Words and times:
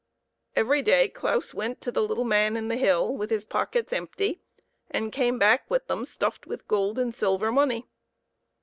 Every 0.55 0.81
day 0.81 1.09
Claus 1.09 1.53
went 1.53 1.79
to 1.81 1.91
the 1.91 2.01
little 2.01 2.23
man 2.23 2.57
in 2.57 2.69
the 2.69 2.75
hill 2.75 3.15
with 3.15 3.29
his 3.29 3.45
pockets 3.45 3.93
empty, 3.93 4.41
and 4.89 5.11
came 5.11 5.37
back 5.37 5.69
with 5.69 5.85
them 5.85 6.05
stuffed 6.05 6.47
with 6.47 6.67
gold 6.67 6.97
and 6.97 7.13
silver 7.13 7.51
money. 7.51 7.85